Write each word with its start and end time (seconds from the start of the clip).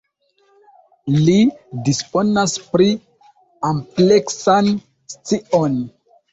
Li 1.27 1.35
disponas 1.89 2.57
pri 2.73 2.89
ampleksan 3.73 4.75
scion. 5.17 5.81